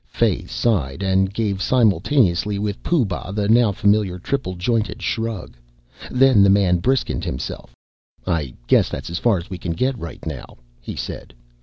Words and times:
Fay 0.07 0.45
sighed 0.47 1.03
and 1.03 1.31
gave 1.31 1.61
simultaneously 1.61 2.57
with 2.57 2.81
Pooh 2.81 3.05
Bah 3.05 3.29
the 3.29 3.47
now 3.47 3.71
familiar 3.71 4.17
triple 4.17 4.55
jointed 4.55 4.99
shrug. 5.03 5.53
Then 6.09 6.41
the 6.41 6.49
man 6.49 6.79
briskened 6.79 7.23
himself. 7.23 7.75
"I 8.25 8.55
guess 8.65 8.89
that's 8.89 9.11
as 9.11 9.19
far 9.19 9.37
as 9.37 9.51
we 9.51 9.59
can 9.59 9.73
get 9.73 9.95
right 9.99 10.25
now," 10.25 10.57
he 10.79 10.95
said. 10.95 11.35